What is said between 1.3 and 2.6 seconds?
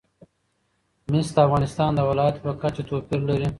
د افغانستان د ولایاتو په